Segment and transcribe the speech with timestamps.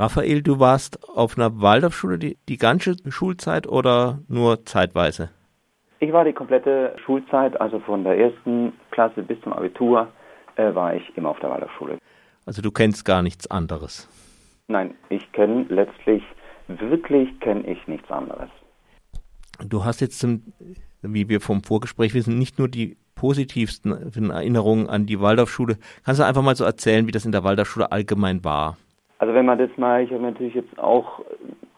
[0.00, 5.28] Raphael, du warst auf einer Waldorfschule die, die ganze Schulzeit oder nur zeitweise?
[5.98, 10.08] Ich war die komplette Schulzeit, also von der ersten Klasse bis zum Abitur,
[10.56, 11.98] äh, war ich immer auf der Waldorfschule.
[12.46, 14.08] Also du kennst gar nichts anderes?
[14.68, 16.22] Nein, ich kenne letztlich,
[16.68, 18.48] wirklich kenne ich nichts anderes.
[19.62, 20.26] Du hast jetzt,
[21.02, 25.76] wie wir vom Vorgespräch wissen, nicht nur die positivsten Erinnerungen an die Waldorfschule.
[26.06, 28.78] Kannst du einfach mal so erzählen, wie das in der Waldorfschule allgemein war?
[29.20, 31.20] Also wenn man das mal, ich habe natürlich jetzt auch,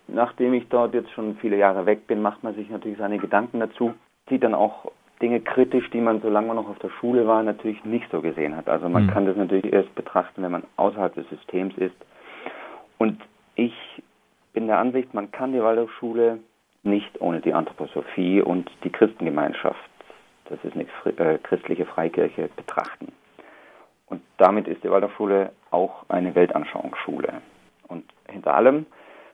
[0.06, 3.58] nachdem ich dort jetzt schon viele Jahre weg bin, macht man sich natürlich seine Gedanken
[3.58, 3.94] dazu,
[4.28, 7.84] sieht dann auch Dinge kritisch, die man, solange man noch auf der Schule war, natürlich
[7.84, 8.68] nicht so gesehen hat.
[8.68, 9.10] Also man mhm.
[9.10, 11.96] kann das natürlich erst betrachten, wenn man außerhalb des Systems ist.
[12.98, 13.20] Und
[13.56, 13.74] ich
[14.52, 16.38] bin der Ansicht, man kann die Waldorfschule
[16.84, 19.90] nicht ohne die Anthroposophie und die Christengemeinschaft,
[20.44, 23.12] das ist eine äh, christliche Freikirche, betrachten.
[24.12, 27.40] Und damit ist die Waldorfschule auch eine Weltanschauungsschule.
[27.88, 28.84] Und hinter allem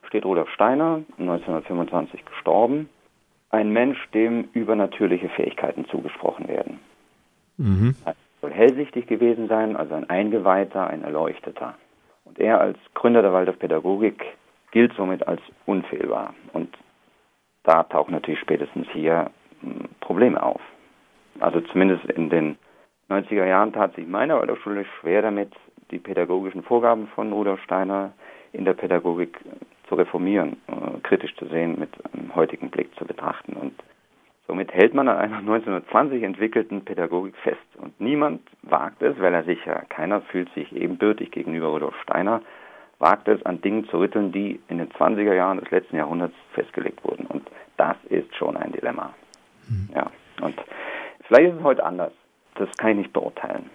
[0.07, 2.89] steht Rudolf Steiner, 1925 gestorben,
[3.51, 6.79] ein Mensch, dem übernatürliche Fähigkeiten zugesprochen werden.
[7.57, 7.97] Mhm.
[8.05, 11.75] Er soll hellsichtig gewesen sein, also ein Eingeweihter, ein Erleuchteter.
[12.25, 14.25] Und er als Gründer der Waldorfpädagogik
[14.71, 16.35] gilt somit als unfehlbar.
[16.53, 16.73] Und
[17.65, 20.61] da tauchen natürlich spätestens hier hm, Probleme auf.
[21.41, 22.59] Also zumindest in den
[23.11, 25.53] 90er Jahren tat sich meine Waldorfschule schwer damit,
[25.91, 28.13] die pädagogischen Vorgaben von Rudolf Steiner
[28.53, 29.39] in der Pädagogik
[29.89, 33.55] zu reformieren, äh, kritisch zu sehen, mit einem heutigen Blick zu betrachten.
[33.55, 33.73] Und
[34.47, 37.59] somit hält man an einer 1920 entwickelten Pädagogik fest.
[37.79, 42.43] Und niemand wagt es, weil er sich ja, keiner fühlt sich ebenbürtig gegenüber Rudolf Steiner,
[42.99, 47.03] wagt es, an Dingen zu rütteln, die in den 20er Jahren des letzten Jahrhunderts festgelegt
[47.05, 47.27] wurden.
[47.27, 49.15] Und das ist schon ein Dilemma.
[49.69, 49.89] Mhm.
[49.95, 50.11] Ja,
[50.43, 50.57] und
[51.23, 52.13] vielleicht ist es heute anders.
[52.79, 53.69] Kann ich nicht beurteilen.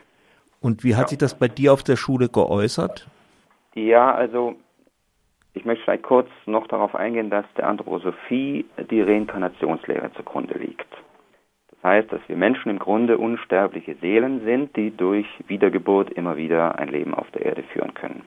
[0.59, 1.07] Und wie hat ja.
[1.09, 3.07] sich das bei dir auf der Schule geäußert?
[3.75, 4.55] Ja, also
[5.53, 10.87] ich möchte vielleicht kurz noch darauf eingehen, dass der Anthroposophie die Reinkarnationslehre zugrunde liegt.
[11.69, 16.79] Das heißt, dass wir Menschen im Grunde unsterbliche Seelen sind, die durch Wiedergeburt immer wieder
[16.79, 18.23] ein Leben auf der Erde führen können.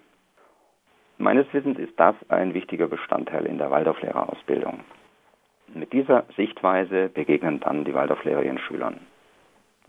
[1.18, 4.80] Meines Wissens ist das ein wichtiger Bestandteil in der Waldorflehrerausbildung.
[5.74, 9.00] Mit dieser Sichtweise begegnen dann die Waldorflehrer ihren Schülern.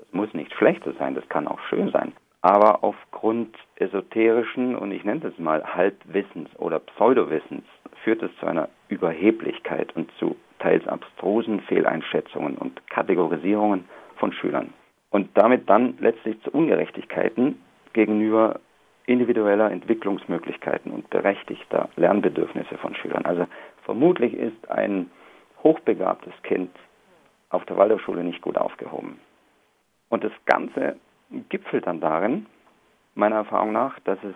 [0.08, 2.14] Das muss nicht Schlechtes sein, das kann auch schön sein
[2.48, 7.66] aber aufgrund esoterischen und ich nenne es mal Halbwissens oder Pseudowissens
[8.04, 13.86] führt es zu einer Überheblichkeit und zu teils abstrusen Fehleinschätzungen und Kategorisierungen
[14.16, 14.74] von Schülern
[15.10, 17.62] und damit dann letztlich zu Ungerechtigkeiten
[17.94, 18.62] gegenüber
[19.08, 23.26] individueller Entwicklungsmöglichkeiten und berechtigter Lernbedürfnisse von Schülern.
[23.26, 23.46] Also
[23.84, 25.10] vermutlich ist ein
[25.64, 26.72] hochbegabtes Kind
[27.50, 29.20] auf der Waldorfschule nicht gut aufgehoben.
[30.10, 30.98] Und das Ganze
[31.50, 32.46] gipfelt dann darin,
[33.16, 34.36] meiner Erfahrung nach, dass es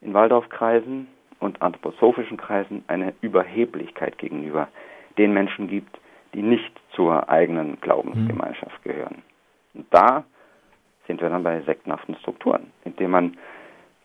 [0.00, 1.08] in Waldorfkreisen
[1.38, 4.68] und anthroposophischen Kreisen eine Überheblichkeit gegenüber
[5.18, 5.98] den Menschen gibt,
[6.34, 9.22] die nicht zur eigenen Glaubensgemeinschaft gehören.
[9.74, 10.24] Und da
[11.06, 13.38] sind wir dann bei sektenhaften Strukturen, indem man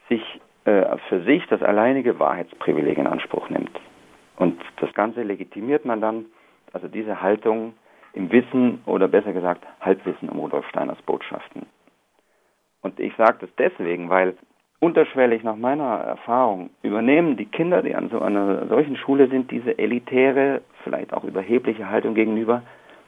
[0.08, 0.22] sich
[0.66, 3.72] äh, für sich das alleinige Wahrheitsprivileg in Anspruch nimmt.
[4.38, 6.26] Und das Ganze legitimiert man dann,
[6.74, 7.74] also diese Haltung
[8.14, 11.66] im Wissen oder besser gesagt Halbwissen um Rudolf Steiners Botschaften.
[12.82, 14.36] Und ich sage das deswegen, weil
[14.80, 19.78] unterschwellig nach meiner Erfahrung übernehmen die Kinder, die an so einer solchen Schule sind, diese
[19.78, 22.64] elitäre, vielleicht auch überhebliche Haltung gegenüber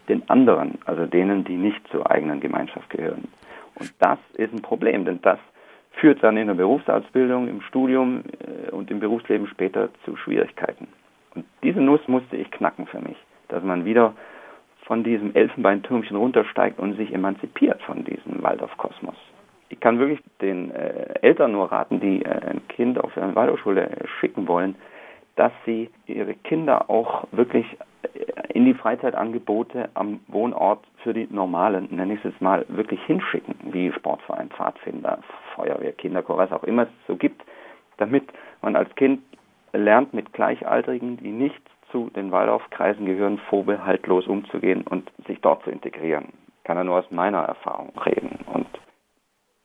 [0.08, 3.28] den anderen, also denen, die nicht zur eigenen Gemeinschaft gehören.
[3.75, 5.40] Und das ist ein Problem, denn das
[5.91, 10.88] führt dann in der Berufsausbildung, im Studium äh, und im Berufsleben später zu Schwierigkeiten.
[11.34, 14.14] Und diese Nuss musste ich knacken für mich, dass man wieder
[14.85, 19.16] von diesem Elfenbeintürmchen runtersteigt und sich emanzipiert von diesem Waldorfkosmos.
[19.69, 23.89] Ich kann wirklich den äh, Eltern nur raten, die äh, ein Kind auf eine Waldorfschule
[24.19, 24.75] schicken wollen,
[25.35, 27.66] dass sie ihre Kinder auch wirklich
[28.03, 33.55] äh, in die Freizeitangebote am Wohnort für die normalen, nenne ich es mal, wirklich hinschicken,
[33.72, 35.19] wie Sportverein, Pfadfinder,
[35.55, 37.43] Feuerwehr, Kinderchor, was auch immer es so gibt,
[37.97, 39.22] damit man als Kind
[39.72, 41.61] lernt, mit Gleichaltrigen, die nicht
[41.93, 46.34] zu den Waldorfkreisen gehören, vorbehaltlos umzugehen und sich dort zu integrieren.
[46.66, 48.40] Kann er nur aus meiner Erfahrung reden.
[48.51, 48.67] Und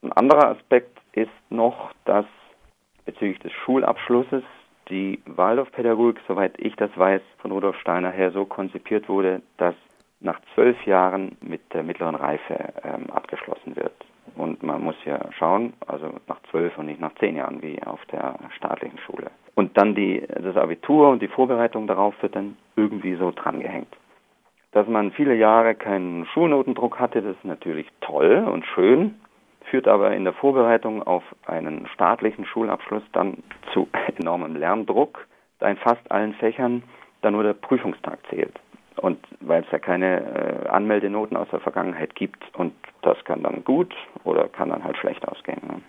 [0.02, 2.26] ein anderer Aspekt ist noch, dass
[3.06, 4.44] bezüglich des Schulabschlusses
[4.90, 9.74] die Waldorfpädagogik, soweit ich das weiß, von Rudolf Steiner her so konzipiert wurde, dass
[10.20, 13.94] nach zwölf Jahren mit der mittleren Reife ähm, abgeschlossen wird.
[14.36, 18.04] Und man muss ja schauen, also nach zwölf und nicht nach zehn Jahren wie auf
[18.06, 19.30] der staatlichen Schule.
[19.58, 23.92] Und dann die, das Abitur und die Vorbereitung darauf wird dann irgendwie so drangehängt.
[24.70, 29.16] Dass man viele Jahre keinen Schulnotendruck hatte, das ist natürlich toll und schön
[29.64, 33.38] führt aber in der Vorbereitung auf einen staatlichen Schulabschluss dann
[33.72, 35.26] zu enormem Lerndruck,
[35.58, 36.84] da in fast allen Fächern
[37.22, 38.54] dann nur der Prüfungstag zählt.
[38.94, 43.64] Und weil es ja keine äh, Anmeldenoten aus der Vergangenheit gibt und das kann dann
[43.64, 45.82] gut oder kann dann halt schlecht ausgehen.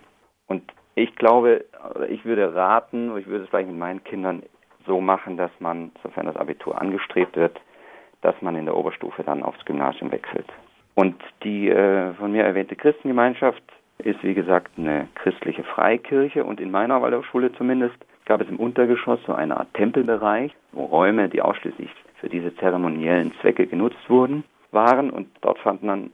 [0.48, 0.64] Und
[0.96, 1.64] ich glaube,
[2.08, 4.42] ich würde raten, ich würde es vielleicht mit meinen Kindern
[4.86, 7.60] so machen, dass man, sofern das Abitur angestrebt wird,
[8.22, 10.46] dass man in der Oberstufe dann aufs Gymnasium wechselt.
[10.94, 13.62] Und die äh, von mir erwähnte Christengemeinschaft
[13.98, 19.20] ist, wie gesagt, eine christliche Freikirche und in meiner Waldorfschule zumindest gab es im Untergeschoss
[19.26, 25.10] so eine Art Tempelbereich, wo Räume, die ausschließlich für diese zeremoniellen Zwecke genutzt wurden, waren
[25.10, 26.10] und dort fanden dann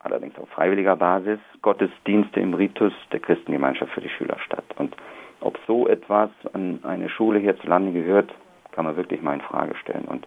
[0.00, 4.64] allerdings auf freiwilliger Basis Gottesdienste im Ritus der Christengemeinschaft für die Schüler statt.
[4.76, 4.96] Und
[5.40, 8.32] ob so etwas an eine Schule hierzulande gehört,
[8.72, 10.04] kann man wirklich mal in Frage stellen.
[10.06, 10.26] Und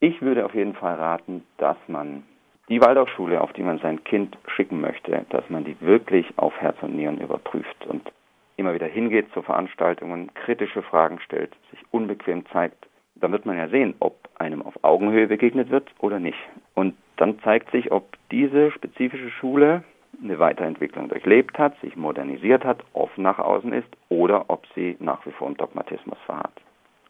[0.00, 2.24] ich würde auf jeden Fall raten, dass man
[2.68, 6.76] die Waldorfschule, auf die man sein Kind schicken möchte, dass man die wirklich auf Herz
[6.82, 8.12] und Nieren überprüft und
[8.56, 12.88] immer wieder hingeht zu Veranstaltungen, kritische Fragen stellt, sich unbequem zeigt.
[13.14, 16.38] Dann wird man ja sehen, ob einem auf Augenhöhe begegnet wird oder nicht.
[16.74, 19.84] Und dann zeigt sich, ob diese spezifische Schule
[20.22, 25.24] eine Weiterentwicklung durchlebt hat, sich modernisiert hat, offen nach außen ist oder ob sie nach
[25.26, 26.60] wie vor im Dogmatismus verharrt.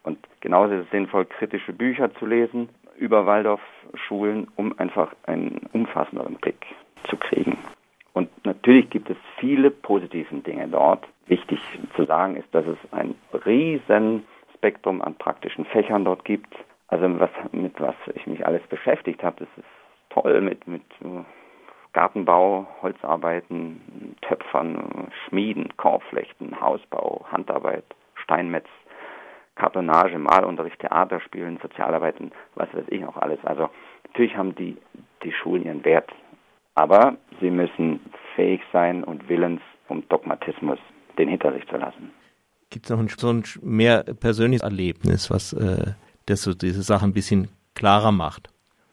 [0.03, 6.37] Und genauso ist es sinnvoll, kritische Bücher zu lesen über Waldorfschulen, um einfach einen umfassenderen
[6.37, 6.67] Blick
[7.09, 7.57] zu kriegen.
[8.13, 11.07] Und natürlich gibt es viele positive Dinge dort.
[11.27, 11.61] Wichtig
[11.95, 13.15] zu sagen ist, dass es ein
[13.47, 14.25] riesen
[14.55, 16.53] Spektrum an praktischen Fächern dort gibt.
[16.89, 19.78] Also was, mit was ich mich alles beschäftigt habe, das ist
[20.11, 20.83] toll mit, mit
[21.93, 27.85] Gartenbau, Holzarbeiten, Töpfern, Schmieden, Korbflechten, Hausbau, Handarbeit,
[28.23, 28.69] Steinmetz,
[29.57, 33.39] Kartonage, Malunterricht, Theaterspielen, Sozialarbeiten, was weiß ich noch alles.
[33.45, 33.69] Also
[34.07, 34.77] natürlich haben die,
[35.25, 36.11] die Schulen ihren Wert,
[36.75, 38.01] aber sie müssen
[38.37, 40.79] fähig sein und willens, vom Dogmatismus
[41.19, 42.13] den hinter sich zu lassen.
[42.71, 45.95] Gibt es noch ein, so ein mehr persönliches Erlebnis, was äh,
[46.27, 48.51] das so diese Sache ein bisschen klarer macht?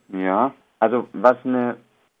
[0.08, 1.76] Ja, also was eine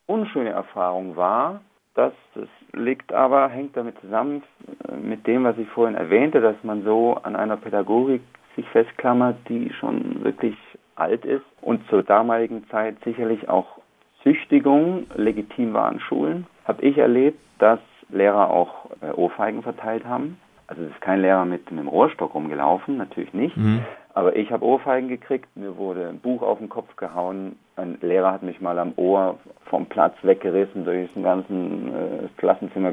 [0.06, 1.60] unschöne Erfahrung war,
[1.94, 4.42] das, das liegt aber, hängt damit zusammen
[4.88, 8.22] äh, mit dem, was ich vorhin erwähnte, dass man so an einer Pädagogik
[8.54, 10.56] sich festklammert, die schon wirklich
[10.94, 13.78] alt ist und zur damaligen Zeit sicherlich auch
[14.22, 16.46] Züchtigung legitim war an Schulen.
[16.64, 20.38] Habe ich erlebt, dass Lehrer auch äh, Ohrfeigen verteilt haben.
[20.66, 23.56] Also es ist kein Lehrer mit, mit einem Rohrstock rumgelaufen, natürlich nicht.
[23.56, 23.82] Mhm.
[24.16, 27.58] Aber ich habe Ohrfeigen gekriegt, mir wurde ein Buch auf den Kopf gehauen.
[27.76, 32.92] Ein Lehrer hat mich mal am Ohr vom Platz weggerissen, durch das ganze äh, Klassenzimmer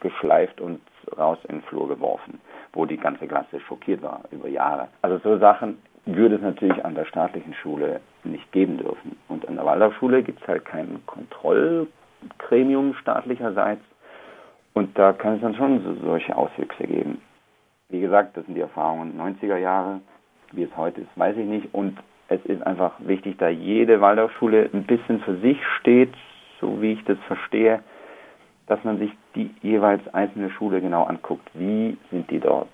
[0.00, 0.80] geschleift und
[1.16, 2.40] raus in den Flur geworfen,
[2.72, 4.88] wo die ganze Klasse schockiert war über Jahre.
[5.02, 9.16] Also so Sachen würde es natürlich an der staatlichen Schule nicht geben dürfen.
[9.28, 13.84] Und an der Waldorfschule gibt es halt kein Kontrollgremium staatlicherseits.
[14.72, 17.22] Und da kann es dann schon so, solche Auswüchse geben.
[17.88, 20.00] Wie gesagt, das sind die Erfahrungen 90er Jahre.
[20.54, 21.72] Wie es heute ist, weiß ich nicht.
[21.72, 21.98] Und
[22.28, 26.12] es ist einfach wichtig, da jede Waldorfschule ein bisschen für sich steht,
[26.60, 27.80] so wie ich das verstehe,
[28.66, 31.48] dass man sich die jeweils einzelne Schule genau anguckt.
[31.54, 32.72] Wie sind die dort